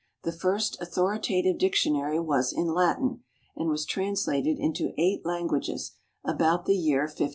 [0.23, 3.23] The first authoritative dictionary was in Latin,
[3.55, 5.91] and was translated into eight languages
[6.25, 7.29] about the year 1500.